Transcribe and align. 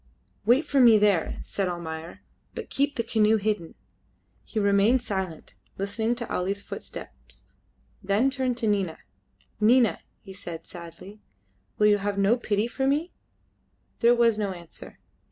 "Wait 0.47 0.65
for 0.65 0.79
me 0.79 0.97
there," 0.97 1.39
said 1.43 1.67
Almayer, 1.67 2.21
"but 2.55 2.71
keep 2.71 2.95
the 2.95 3.03
canoe 3.03 3.37
hidden." 3.37 3.75
He 4.43 4.59
remained 4.59 5.03
silent, 5.03 5.53
listening 5.77 6.15
to 6.15 6.33
Ali's 6.33 6.59
footsteps, 6.63 7.43
then 8.01 8.31
turned 8.31 8.57
to 8.57 8.67
Nina. 8.67 8.97
"Nina," 9.59 9.99
he 10.23 10.33
said 10.33 10.65
sadly, 10.65 11.21
"will 11.77 11.85
you 11.85 11.99
have 11.99 12.17
no 12.17 12.35
pity 12.35 12.65
for 12.65 12.87
me?" 12.87 13.11
There 13.99 14.15
was 14.15 14.39
no 14.39 14.53
answer. 14.53 14.97